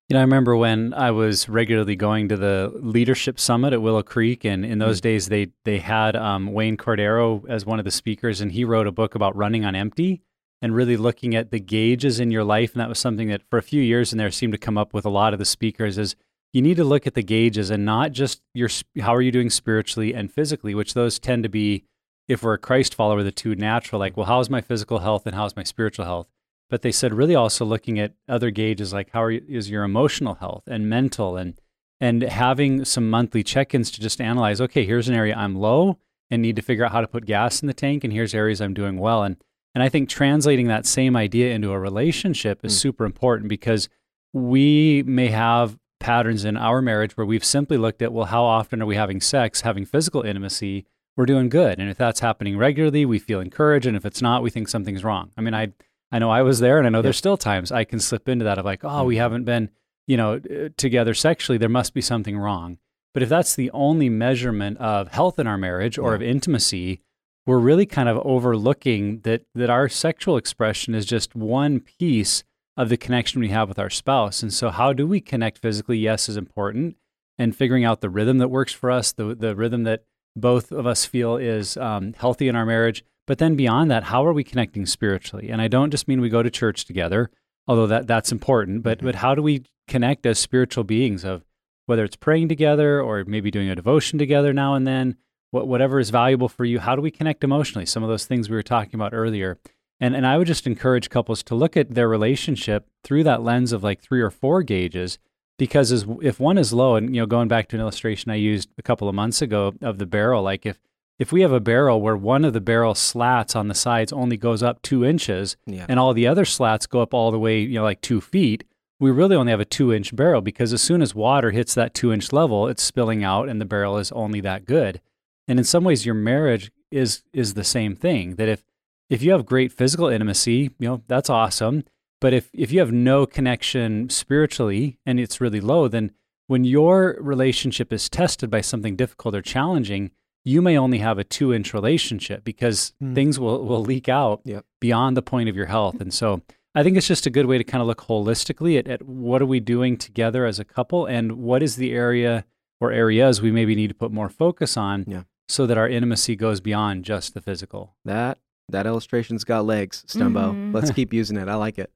[0.09, 4.01] You know, I remember when I was regularly going to the leadership summit at Willow
[4.01, 7.91] Creek, and in those days they they had um, Wayne Cordeiro as one of the
[7.91, 10.21] speakers, and he wrote a book about running on empty
[10.61, 12.73] and really looking at the gauges in your life.
[12.73, 14.93] And that was something that for a few years in there seemed to come up
[14.93, 16.15] with a lot of the speakers is
[16.53, 19.49] you need to look at the gauges and not just your how are you doing
[19.49, 21.83] spiritually and physically, which those tend to be
[22.27, 25.35] if we're a Christ follower, the two natural, like, well, how's my physical health and
[25.35, 26.27] how's my spiritual health?
[26.69, 30.35] But they said really also looking at other gauges like how you, is your emotional
[30.35, 31.59] health and mental and
[31.99, 35.97] and having some monthly check-ins to just analyze, okay, here's an area I'm low
[36.29, 38.61] and need to figure out how to put gas in the tank and here's areas
[38.61, 39.23] I'm doing well.
[39.23, 39.37] And
[39.75, 42.79] and I think translating that same idea into a relationship is Mm.
[42.79, 43.89] super important because
[44.33, 48.81] we may have patterns in our marriage where we've simply looked at, well, how often
[48.81, 50.85] are we having sex, having physical intimacy?
[51.15, 51.79] We're doing good.
[51.79, 53.87] And if that's happening regularly, we feel encouraged.
[53.87, 55.31] And if it's not, we think something's wrong.
[55.37, 55.73] I mean, I
[56.09, 58.45] I know I was there and I know there's still times I can slip into
[58.45, 59.19] that of like, oh, we Mhm.
[59.19, 59.69] haven't been,
[60.07, 61.57] you know, uh, together sexually.
[61.57, 62.77] There must be something wrong.
[63.13, 66.15] But if that's the only measurement of health in our marriage or Yeah.
[66.15, 67.01] of intimacy,
[67.47, 72.43] we're really kind of overlooking that that our sexual expression is just one piece
[72.75, 74.43] of the connection we have with our spouse.
[74.43, 75.97] And so how do we connect physically?
[75.97, 76.95] Yes, is important.
[77.39, 80.03] And figuring out the rhythm that works for us, the the rhythm that
[80.35, 83.03] both of us feel is um, healthy in our marriage.
[83.25, 85.49] But then beyond that, how are we connecting spiritually?
[85.49, 87.29] And I don't just mean we go to church together,
[87.67, 88.83] although that that's important.
[88.83, 89.03] But Mhm.
[89.05, 91.43] but how do we connect as spiritual beings of
[91.85, 95.15] whether it's praying together or maybe doing a devotion together now and then,
[95.51, 97.85] what, whatever is valuable for you, how do we connect emotionally?
[97.85, 99.57] Some of those things we were talking about earlier.
[99.99, 103.71] And, and I would just encourage couples to look at their relationship through that lens
[103.71, 105.17] of like three or four gauges,
[105.57, 108.35] because as, if one is low, and you know, going back to an illustration I
[108.35, 110.79] used a couple of months ago of the barrel, like if
[111.17, 114.37] if we have a barrel where one of the barrel slats on the sides only
[114.37, 115.87] goes up two inches, Yeah.
[115.89, 118.63] and all the other slats go up all the way, you know, like two feet,
[118.99, 121.95] we really only have a two inch barrel because as soon as water hits that
[121.95, 125.01] two inch level, it's spilling out and the barrel is only that good.
[125.47, 128.35] And in some ways, your marriage is is the same thing.
[128.35, 128.63] That if
[129.09, 131.83] if you have great physical intimacy, you know, that's awesome.
[132.19, 136.11] But if if you have no connection spiritually and it's really low, then
[136.47, 140.11] when your relationship is tested by something difficult or challenging,
[140.45, 143.13] you may only have a two inch relationship because Hmm.
[143.13, 144.65] things will, will leak out Yep.
[144.79, 145.99] beyond the point of your health.
[146.01, 146.41] And so
[146.73, 149.41] I think it's just a good way to kind of look holistically at, at what
[149.41, 152.45] are we doing together as a couple and what is the area
[152.79, 155.23] or areas we maybe need to put more focus on Yeah.
[155.47, 157.95] So that our intimacy goes beyond just the physical.
[158.05, 158.37] That
[158.69, 160.53] that illustration's got legs, Stumbo.
[160.53, 160.73] Mhm.
[160.73, 161.47] Let's keep using it.
[161.47, 161.91] I like it.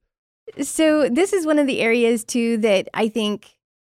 [0.62, 3.50] So this is one of the areas too that I think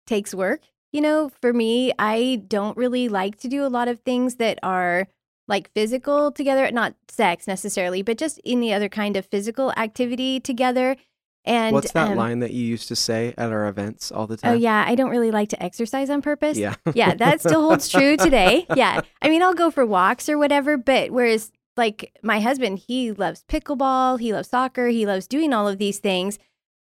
[0.07, 0.63] takes work.
[0.93, 4.59] You know, for me, I don't really like to do a lot of things that
[4.63, 5.07] are
[5.47, 10.97] like physical together, not sex necessarily, but just any other kind of physical activity together.
[11.45, 14.37] And What's that um, line that you used to say at our events all the
[14.37, 14.53] time?
[14.53, 16.59] Oh yeah, I don't really like to exercise on purpose.
[16.59, 16.75] Yeah.
[16.95, 18.67] yeah, that still holds true today.
[18.77, 19.01] Yeah.
[19.23, 23.45] I mean, I'll go for walks or whatever, but whereas like my husband, he loves
[23.49, 26.39] pickleball, he loves soccer, he loves doing all of these things.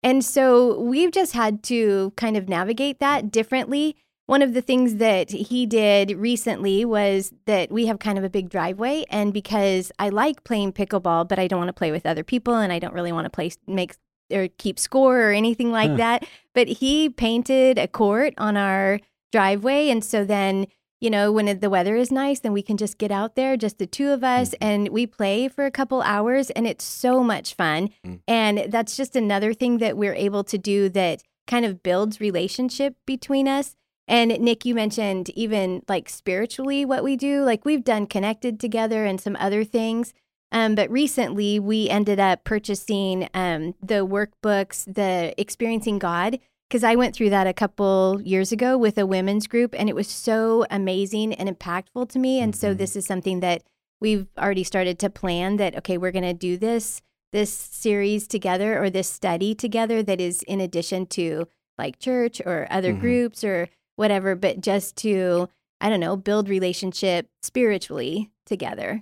[0.03, 3.97] And so we've just had to kind of navigate that differently.
[4.27, 8.31] One of the things that he did recently was that we have kind of a
[8.31, 9.05] big driveway.
[9.11, 12.55] And because I like playing pickleball, but I don't want to play with other people
[12.57, 13.95] and I don't really want to play, make
[14.33, 15.97] or keep score or anything like Huh.
[15.97, 16.27] that.
[16.55, 19.01] But he painted a court on our
[19.33, 19.89] driveway.
[19.89, 20.67] And so then,
[21.01, 23.79] you know, when the weather is nice, then we can just get out there, just
[23.79, 24.57] the two of us, Mhm.
[24.61, 26.51] and we play for a couple hours.
[26.51, 27.91] And it's so much fun.
[28.07, 28.21] Mm.
[28.29, 32.95] And that's just another thing that we're able to do that kind of builds relationship
[33.07, 33.75] between us.
[34.07, 37.43] And Nick, you mentioned even like spiritually what we do.
[37.43, 40.13] Like we've done connected together and some other things.
[40.53, 46.39] Um, but recently we ended up purchasing um, the workbooks, the Experiencing God,
[46.69, 49.95] because I went through that a couple years ago with a women's group and it
[49.95, 52.41] was so amazing and impactful to me.
[52.41, 52.79] And so Mhm.
[52.79, 53.63] this is something that
[54.01, 57.01] we've already started to plan that, okay, we're going to do this
[57.33, 61.47] this series together or this study together that is in addition to
[61.79, 63.01] like church or other Mhm.
[63.01, 65.49] groups or whatever, but just to,
[65.81, 69.01] I don't know, build relationship spiritually together.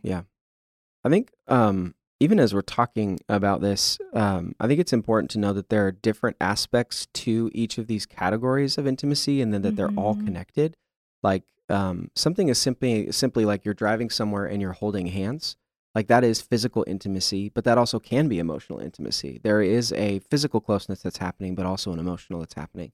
[1.04, 5.38] I think um, even as we're talking about this, um, I think it's important to
[5.38, 9.62] know that there are different aspects to each of these categories of intimacy, and then
[9.62, 10.24] that they're all Mhm.
[10.26, 10.76] connected.
[11.22, 15.56] Like um, something is simply simply like you're driving somewhere and you're holding hands.
[15.92, 19.40] like that is physical intimacy, but that also can be emotional intimacy.
[19.42, 22.92] There is a physical closeness that's happening, but also an emotional that's happening.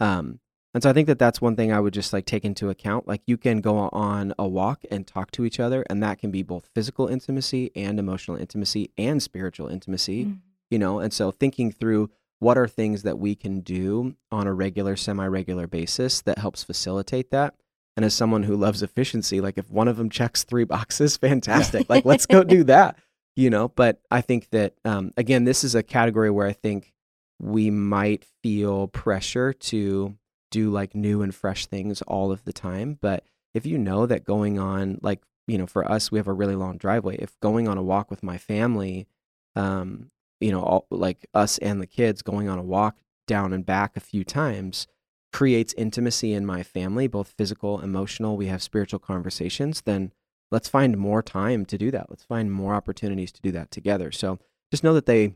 [0.00, 0.40] Um,
[0.74, 3.06] and so I think that that's one thing I would just like take into account.
[3.06, 6.30] Like you can go on a walk and talk to each other, and that can
[6.30, 10.36] be both physical intimacy and emotional intimacy and spiritual intimacy, mm-hmm.
[10.70, 10.98] you know?
[10.98, 15.26] And so thinking through what are things that we can do on a regular, semi
[15.26, 17.54] regular basis that helps facilitate that.
[17.94, 21.90] And as someone who loves efficiency, like if one of them checks three boxes, fantastic.
[21.90, 22.98] like let's go do that,
[23.36, 23.68] you know?
[23.68, 26.94] But I think that, um, again, this is a category where I think
[27.38, 30.16] we might feel pressure to
[30.52, 32.98] do like new and fresh things all of the time.
[33.00, 36.32] But if you know that going on, like, you know, for us, we have a
[36.32, 37.16] really long driveway.
[37.16, 39.08] If going on a walk with my family,
[39.56, 40.10] um,
[40.40, 43.96] you know, all, like us and the kids going on a walk down and back
[43.96, 44.86] a few times
[45.32, 48.36] creates intimacy in my family, both physical, emotional.
[48.36, 49.82] We have spiritual conversations.
[49.82, 50.12] Then
[50.50, 52.10] let's find more time to do that.
[52.10, 54.12] Let's find more opportunities to do that together.
[54.12, 54.38] So
[54.70, 55.34] just know that they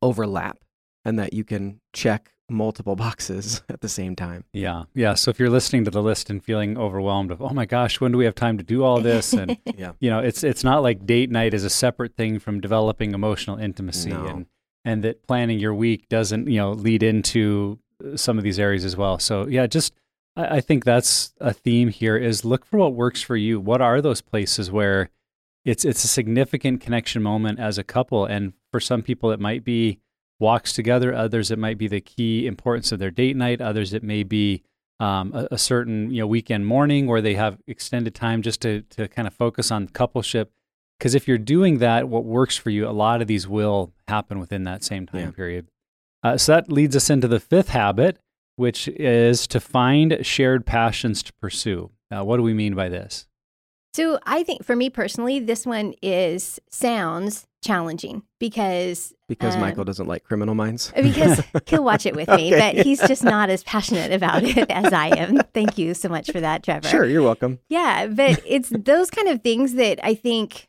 [0.00, 0.58] overlap
[1.04, 4.44] and that you can check multiple boxes at the same time.
[4.52, 4.84] Yeah.
[4.94, 5.14] Yeah.
[5.14, 8.12] So if you're listening to the list and feeling overwhelmed of, oh my gosh, when
[8.12, 9.32] do we have time to do all this?
[9.32, 9.92] And yeah.
[10.00, 13.58] you know, it's it's not like date night is a separate thing from developing emotional
[13.58, 14.26] intimacy no.
[14.26, 14.46] and
[14.84, 17.78] and that planning your week doesn't, you know, lead into
[18.14, 19.18] some of these areas as well.
[19.18, 19.94] So yeah, just
[20.36, 23.60] I, I think that's a theme here is look for what works for you.
[23.60, 25.10] What are those places where
[25.64, 29.64] it's it's a significant connection moment as a couple and for some people it might
[29.64, 29.98] be
[30.38, 31.14] walks together.
[31.14, 33.60] Others, it might be the key importance of their date night.
[33.60, 34.62] Others, it may be
[35.00, 38.82] um, a, a, certain you know weekend morning where they have extended time just to
[38.90, 40.48] to kind of focus on coupleship.
[40.98, 44.38] Because if you're doing that, what works for you, a lot of these will happen
[44.38, 45.30] within that same time yeah.
[45.30, 45.68] period.
[46.22, 48.18] Uh, so that leads us into the fifth habit,
[48.56, 51.90] which is to find shared passions to pursue.
[52.10, 53.26] Uh, what do we mean by this?
[53.96, 59.84] So I think for me personally, this one is sounds challenging because because um, Michael
[59.84, 60.92] doesn't like Criminal Minds.
[60.94, 62.74] because he'll watch it with me, okay.
[62.74, 65.38] but he's just not as passionate about it as I am.
[65.54, 66.86] Thank you so much for that, Trevor.
[66.86, 67.58] Sure, you're welcome.
[67.70, 70.68] Yeah, but it's those kind of things that I think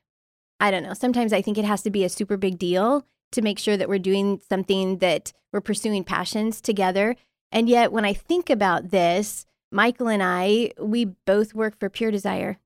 [0.61, 0.93] I don't know.
[0.93, 3.89] Sometimes I think it has to be a super big deal to make sure that
[3.89, 7.17] we're doing something that we're pursuing passions together.
[7.51, 12.11] And yet, when I think about this, Michael and I, we both work for Pure
[12.11, 12.57] Desire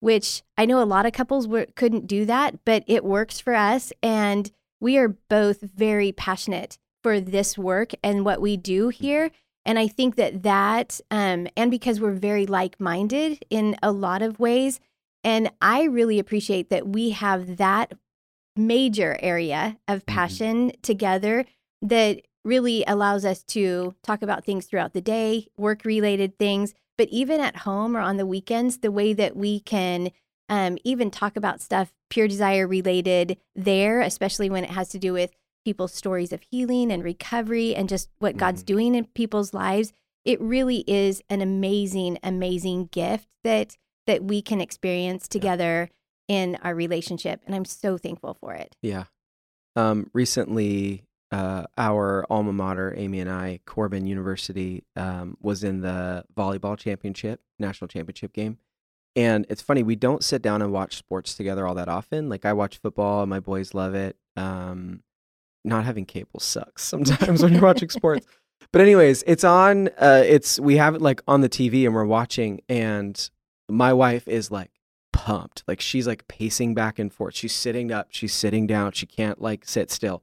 [0.00, 3.54] which I know a lot of couples w- couldn't do that, but it works for
[3.54, 3.92] us.
[4.02, 9.30] And we are both very passionate for this work and what we do here.
[9.64, 14.22] And I think that that, um, and because we're very like minded in a lot
[14.22, 14.80] of ways,
[15.24, 17.92] and I really appreciate that we have that
[18.56, 20.14] major area of mm-hmm.
[20.14, 20.80] passion mm-hmm.
[20.82, 21.44] together
[21.82, 27.08] that really allows us to talk about things throughout the day, work related things, but
[27.08, 30.10] even at home or on the weekends, the way that we can
[30.50, 35.12] um, even talk about stuff pure desire related there, especially when it has to do
[35.12, 35.30] with
[35.64, 38.40] people's stories of healing and recovery and just what mm-hmm.
[38.40, 39.92] God's doing in people's lives,
[40.24, 45.90] it really is an amazing, amazing gift that that we can experience together
[46.26, 46.36] yeah.
[46.36, 47.42] in our relationship.
[47.44, 48.74] And I'm so thankful for it.
[48.80, 49.04] Yeah.
[49.76, 56.24] Um, recently, uh, our alma mater, Amy and I, Corban University, um, was in the
[56.36, 58.58] volleyball championship, national championship game.
[59.14, 62.28] And it's funny, we don't sit down and watch sports together all that often.
[62.28, 64.16] Like I watch football, my boys love it.
[64.36, 65.02] Um,
[65.64, 68.26] not having cable sucks sometimes when you're watching sports.
[68.72, 69.88] But anyways, it's on.
[69.98, 72.60] Uh, it's we have it like on the TV, and we're watching.
[72.68, 73.30] And
[73.68, 74.70] my wife is like
[75.12, 77.34] pumped, like she's like pacing back and forth.
[77.34, 78.92] She's sitting up, she's sitting down.
[78.92, 80.22] She can't like sit still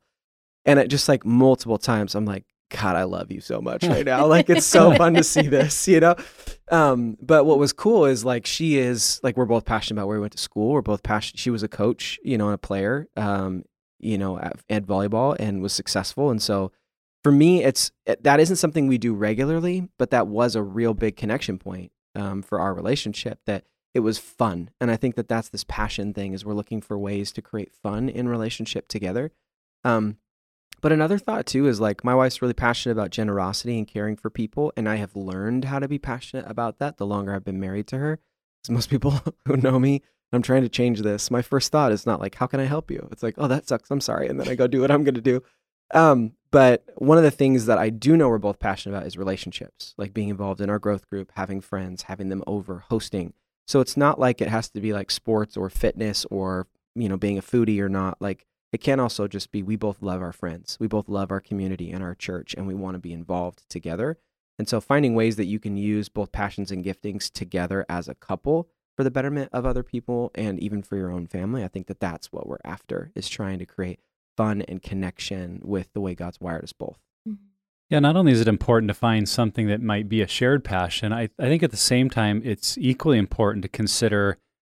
[0.65, 4.05] and it just like multiple times, I'm like, God, I love you so much right
[4.05, 4.25] now.
[4.35, 6.15] Like it's so fun to see this, you know?
[6.71, 10.17] Um, but what was cool is like she is like we're both passionate about where
[10.17, 10.71] we went to school.
[10.71, 11.39] We're both passionate.
[11.39, 13.63] She was a coach, you know, and a player, um,
[13.99, 16.31] you know, at, at volleyball and was successful.
[16.31, 16.71] And so
[17.23, 21.15] for me, it's that isn't something we do regularly, but that was a real big
[21.15, 23.39] connection point um, for our relationship.
[23.45, 23.63] That
[23.95, 26.99] it was fun, and I think that that's this passion thing is we're looking for
[26.99, 29.31] ways to create fun in relationship together.
[29.83, 30.17] Um,
[30.85, 34.29] but another thought too is like my wife's really passionate about generosity and caring for
[34.29, 37.59] people, and I have learned how to be passionate about that the longer I've been
[37.59, 38.19] married to her.
[38.61, 41.31] Because most people who know me, I'm trying to change this.
[41.31, 43.67] My first thought is not like, "How can I help you?" It's like, "Oh, that
[43.67, 43.89] sucks.
[43.89, 45.41] I'm sorry," and then I go do what I'm going to do.
[45.91, 49.17] Um, but one of the things that I do know we're both passionate about is
[49.17, 53.33] relationships, like being involved in our growth group, having friends, having them over, hosting.
[53.65, 57.17] So it's not like it has to be like sports or fitness or you know
[57.17, 58.21] being a foodie or not.
[58.21, 58.45] Like
[58.75, 61.91] it can also just be we both love our friends, we both love our community
[61.91, 64.17] and our church, and we want to be involved together.
[64.59, 68.15] And so finding ways that you can use both passions and giftings together as a
[68.15, 68.67] couple
[68.97, 71.63] for the betterment of other people and even for your own family.
[71.63, 74.01] I think that that's what we're after is trying to create
[74.35, 76.99] fun and connection with the way God's wired us both.
[77.25, 77.45] Mm-hmm.
[77.89, 81.13] Yeah, not only is it important to find something that might be a shared passion,
[81.13, 84.37] I, I think at the same time, it's equally important to consider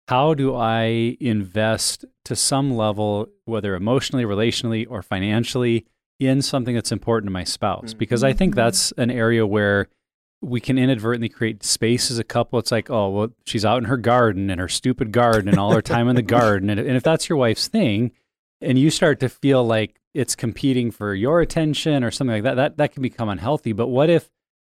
[0.07, 5.85] how do I invest to some level, whether emotionally, relationally, or financially,
[6.19, 7.93] in something that's important to my spouse?
[7.93, 7.97] Mhm.
[7.97, 9.87] Because I think that's an area where
[10.41, 12.59] we can inadvertently create space as a couple.
[12.59, 15.73] It's like, oh, well, she's out in her garden and her stupid garden and all
[15.73, 16.69] her time in the garden.
[16.69, 18.11] And, and if that's your wife's thing,
[18.61, 22.55] and you start to feel like it's competing for your attention or something like that,
[22.55, 23.73] that that can become unhealthy.
[23.73, 24.29] But what if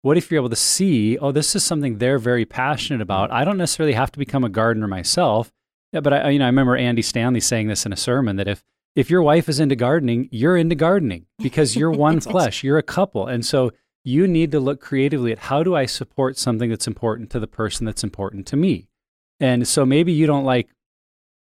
[0.07, 3.32] what if you're able to see, oh, this is something they're very passionate about.
[3.32, 5.50] I don't necessarily have to become a gardener myself.
[5.92, 8.46] Yeah, but I you know, I remember Andy Stanley saying this in a sermon that
[8.46, 8.62] if
[8.94, 12.84] if your wife is into gardening, you're into gardening because you're one flesh, you're a
[12.84, 13.26] couple.
[13.26, 13.72] And so
[14.04, 17.48] you need to look creatively at how do I support something that's important to the
[17.48, 18.86] person that's important to me.
[19.40, 20.68] And so maybe you don't like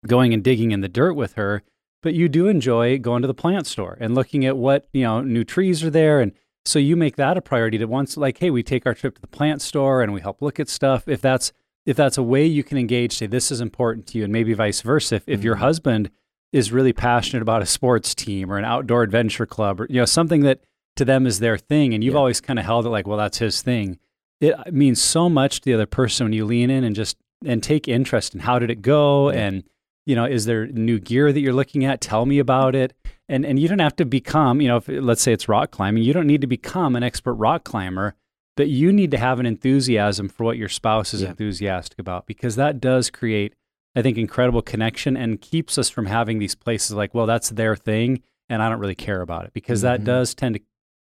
[0.04, 1.62] going and digging in the dirt with her,
[2.02, 5.20] but you do enjoy going to the plant store and looking at what, you know,
[5.20, 6.32] new trees are there and
[6.68, 9.20] so you make that a priority to once like hey, we take our trip to
[9.20, 11.52] the plant store and we help look at stuff if that's
[11.86, 14.52] if that's a way you can engage say this is important to you and maybe
[14.52, 15.60] vice versa if, if your Mhm.
[15.60, 16.10] husband
[16.52, 20.04] is really passionate about a sports team or an outdoor adventure club or you know
[20.04, 20.60] something that
[20.96, 22.18] to them is their thing and you've Yeah.
[22.18, 23.98] always kind of held it like well that's his thing
[24.40, 27.62] it means so much to the other person when you lean in and just and
[27.62, 29.38] take interest in how did it go Yeah.
[29.46, 29.64] and
[30.06, 32.92] you know is there new gear that you're looking at tell me about it
[33.28, 36.02] and and you don't have to become you know if, let's say it's rock climbing
[36.02, 38.14] you don't need to become an expert rock climber
[38.56, 41.28] but you need to have an enthusiasm for what your spouse is Yeah.
[41.30, 43.54] enthusiastic about because that does create
[43.94, 47.76] i think incredible connection and keeps us from having these places like well that's their
[47.76, 50.04] thing and i don't really care about it because that Mhm.
[50.04, 50.60] does tend to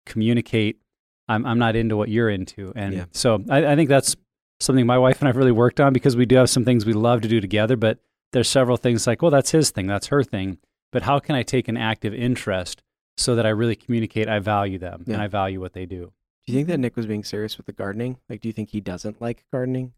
[0.05, 0.79] communicate
[1.27, 3.05] i'm, I'm not into what you're into and Yeah.
[3.11, 4.15] so I, I think that's
[4.59, 6.93] something my wife and i've really worked on because we do have some things we
[6.93, 7.99] love to do together but
[8.31, 10.57] there's several things like well that's his thing that's her thing
[10.93, 12.81] but how can i take an active interest
[13.17, 15.15] so that i really communicate i value them Yeah.
[15.15, 16.13] and i value what they do
[16.45, 18.17] Do you think that Nick was being serious with the gardening?
[18.29, 19.93] Like, do you think he doesn't like gardening?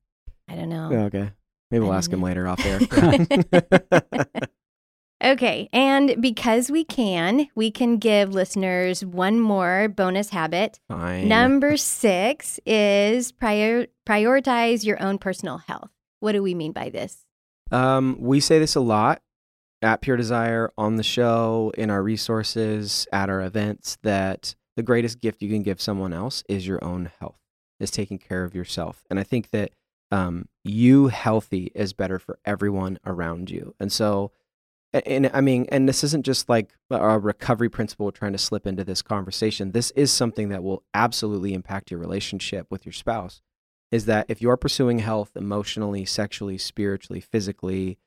[0.47, 0.89] I don't know.
[0.91, 1.31] Oh, okay.
[1.71, 2.79] Maybe we'll ask don't him later off air.
[5.23, 10.79] Okay, and because we can, we can give listeners one more bonus habit.
[10.89, 11.27] Fine.
[11.29, 15.89] Number six is prior- prioritize your own personal health.
[16.19, 17.25] What do we mean by this?
[17.71, 19.21] Um, we say this a lot
[19.85, 25.21] at Pure Desire on the show, in our resources, at our events, that the greatest
[25.21, 27.39] gift you can give someone else is your own health,
[27.79, 29.03] is taking care of yourself.
[29.09, 29.71] And I think that
[30.11, 33.75] um, you healthy is better for everyone around you.
[33.79, 34.31] And so,
[34.91, 38.83] and I mean, and this isn't just like a recovery principle trying to slip into
[38.83, 39.71] this conversation.
[39.71, 43.41] This is something that will absolutely impact your relationship with your spouse.
[43.91, 47.99] Is that if you're pursuing health emotionally, sexually, spiritually, physically,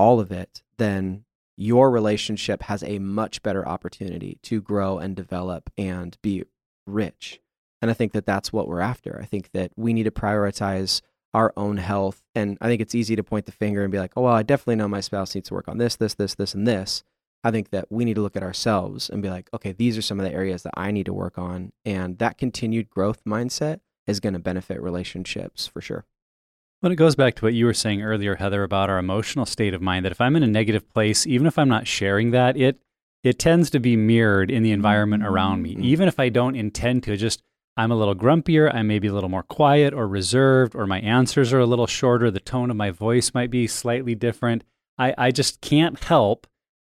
[0.00, 1.24] all of it, then
[1.58, 6.42] your relationship has a much better opportunity to grow and develop and be
[6.86, 7.38] rich.
[7.82, 9.20] And I think that that's what we're after.
[9.22, 11.02] I think that we need to prioritize
[11.34, 12.22] our own health.
[12.34, 14.42] And I think it's easy to point the finger and be like, oh, well, I
[14.42, 17.04] definitely know my spouse needs to work on this, this, this, this, and this.
[17.44, 20.02] I think that we need to look at ourselves and be like, okay, these are
[20.02, 21.72] some of the areas that I need to work on.
[21.84, 26.06] And that continued growth mindset is going to benefit relationships for sure.
[26.82, 29.74] Well, it goes back to what you were saying earlier, Heather, about our emotional state
[29.74, 30.04] of mind.
[30.04, 32.80] That if I'm in a negative place, even if I'm not sharing that, it
[33.22, 35.76] it tends to be mirrored in the environment around me.
[35.76, 35.84] Mhm.
[35.84, 37.42] Even if I don't intend to, just
[37.76, 41.00] I'm a little grumpier, I may be a little more quiet or reserved, or my
[41.00, 42.30] answers are a little shorter.
[42.30, 44.64] The tone of my voice might be slightly different.
[44.98, 46.46] I, I just can't help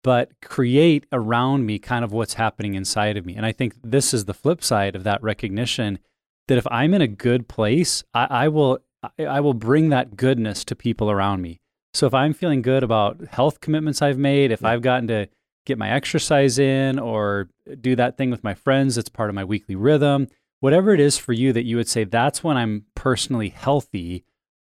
[0.02, 3.36] but create around me kind of what's happening inside of me.
[3.36, 6.00] And I think this is the flip side of that recognition
[6.48, 10.16] that if I'm in a good place, I, I will I, I will bring that
[10.16, 11.60] goodness to people around me.
[11.94, 14.64] So if I'm feeling good about health commitments I've made, if.
[14.66, 15.28] I've gotten to
[15.66, 17.50] get my exercise in or
[17.80, 20.28] do that thing with my friends that's part of my weekly rhythm,
[20.60, 24.24] whatever it is for you that you would say that's when I'm personally healthy,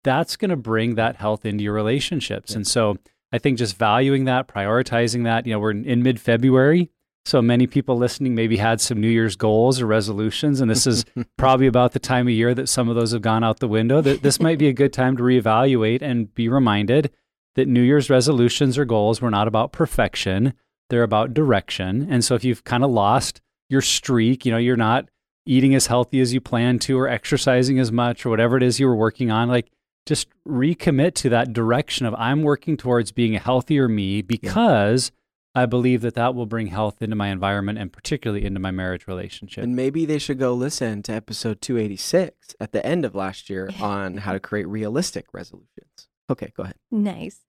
[0.04, 2.52] that's going to bring that health into your relationships.
[2.52, 2.56] Yeah.
[2.56, 2.98] And so
[3.32, 6.90] I think just valuing that, prioritizing that, you know, we're in, in mid February.
[7.24, 11.04] So many people listening maybe had some New Year's goals or resolutions, and this is
[11.38, 14.00] probably about the time of year that some of those have gone out the window.
[14.00, 17.12] That this might be a good time to reevaluate and be reminded
[17.54, 20.54] that New Year's resolutions or goals were not about perfection;
[20.90, 22.08] they're about direction.
[22.10, 25.08] And so, if you've kind of lost your streak, you know, you're not
[25.46, 28.80] eating as healthy as you plan to, or exercising as much, or whatever it is
[28.80, 29.70] you were working on, like
[30.06, 35.12] just recommit to that direction of I'm working towards being a healthier me because.
[35.54, 39.06] I believe that that will bring health into my environment and particularly into my marriage
[39.06, 39.62] relationship.
[39.64, 43.68] And maybe they should go listen to episode 286 at the end of last year
[43.80, 46.08] on how to create realistic resolutions.
[46.30, 46.76] Okay, go ahead.
[46.90, 47.40] Nice.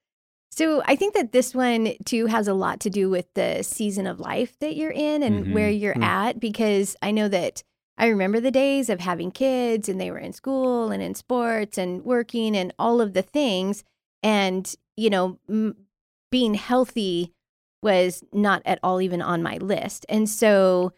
[0.52, 4.06] So I think that this one too has a lot to do with the season
[4.06, 5.54] of life that you're in and Mhm.
[5.54, 6.04] where you're Mm.
[6.04, 7.64] at because I know that
[7.98, 11.78] I remember the days of having kids and they were in school and in sports
[11.78, 13.84] and working and all of the things
[14.22, 15.76] and you know m-
[16.32, 17.32] being healthy
[17.84, 20.06] was not at all even on my list.
[20.10, 20.94] And so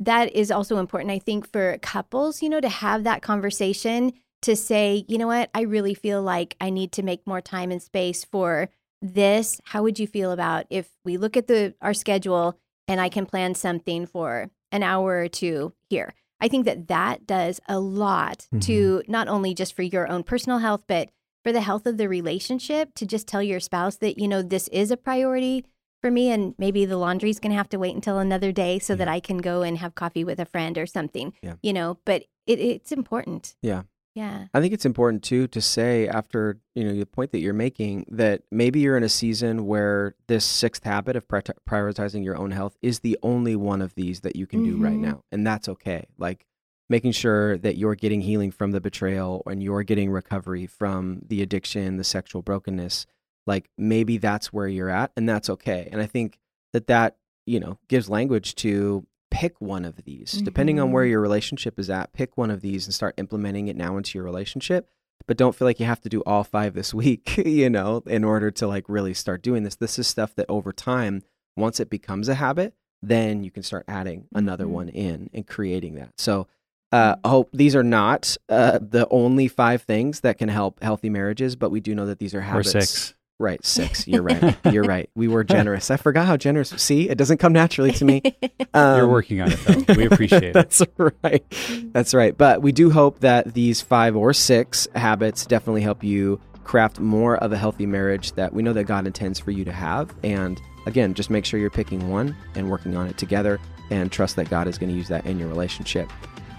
[0.00, 4.56] that is also important I think for couples, you know, to have that conversation to
[4.56, 7.80] say, you know what, I really feel like I need to make more time and
[7.80, 8.68] space for
[9.00, 9.60] this.
[9.64, 12.58] How would you feel about if we look at the our schedule
[12.88, 16.14] and I can plan something for an hour or two here?
[16.40, 18.58] I think that that does a lot to
[18.98, 19.10] mm-hmm.
[19.10, 21.10] not only just for your own personal health, but
[21.44, 24.66] for the health of the relationship to just tell your spouse that, you know, this
[24.68, 25.64] is a priority
[26.02, 28.94] for me and maybe the laundry's going to have to wait until another day so
[28.96, 31.32] that I can go and have coffee with a friend or something.
[31.42, 31.54] Yeah.
[31.62, 33.54] You know, but it, it's important.
[33.62, 33.82] Yeah.
[34.14, 34.48] Yeah.
[34.52, 38.04] I think it's important too to say after you know the point that you're making
[38.10, 42.76] that maybe you're in a season where this sixth habit of prioritizing your own health
[42.82, 45.00] is the only one of these that you can do right Mhm.
[45.00, 46.08] now, and that's okay.
[46.18, 46.44] Like
[46.90, 51.40] making sure that you're getting healing from the betrayal and you're getting recovery from the
[51.40, 53.06] addiction, the sexual brokenness.
[53.46, 55.88] Like maybe that's where you're at, and that's okay.
[55.92, 56.38] And I think
[56.72, 57.16] that that
[57.46, 61.10] you know gives language to pick one of these depending on where Mhm.
[61.10, 64.24] your relationship is at pick one of these and start implementing it now into your
[64.24, 64.86] relationship
[65.26, 68.24] but don't feel like you have to do all five this week you know in
[68.24, 71.22] order to like really start doing this this is stuff that over time
[71.56, 74.70] once it becomes a habit then you can start adding another Mhm.
[74.70, 76.46] one in and creating that so
[76.92, 81.08] uh, I hope these are not uh, the only five things that can help healthy
[81.08, 82.70] marriages, but we do know that these are Or habits.
[82.70, 83.14] six.
[83.42, 84.06] Right, six.
[84.12, 84.56] You're right.
[84.70, 85.10] You're right.
[85.16, 85.90] We were generous.
[85.90, 86.68] I forgot how generous.
[86.70, 88.22] See, it doesn't come naturally to me.
[88.42, 89.94] You're Um, working on it, though.
[89.94, 90.52] We appreciate it.
[90.54, 91.44] That's right.
[91.92, 92.38] That's right.
[92.38, 97.36] But we do hope that these five or six habits definitely help you craft more
[97.38, 100.14] of a healthy marriage that we know that God intends for you to have.
[100.22, 103.58] And again, just make sure you're picking one and working on it together
[103.90, 106.08] and trust that God is going to use that in your relationship.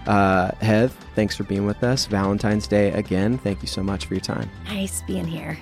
[0.06, 2.04] Uh, Heath, thanks for being with us.
[2.04, 3.38] Valentine's Day again.
[3.38, 4.50] Thank you so much for your time.
[4.66, 5.58] nice being here.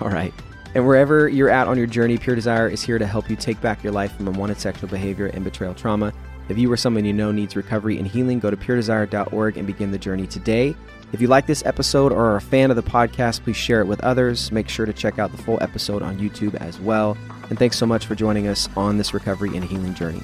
[0.00, 0.32] All right.
[0.74, 3.60] And wherever you're at on your journey, Pure Desire is here to help you take
[3.60, 6.12] back your life from unwanted sexual behavior and betrayal trauma.
[6.48, 9.90] If you or someone you know needs recovery and healing, go to puredesire.org and begin
[9.90, 10.74] the journey today.
[11.12, 13.86] If you like this episode or are a fan of the podcast, please share it
[13.86, 14.50] with others.
[14.50, 17.18] Make sure to check out the full episode on YouTube as well.
[17.50, 20.22] And thanks so much for joining us on this recovery and healing journey.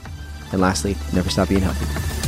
[0.51, 2.28] And lastly, never stop being healthy.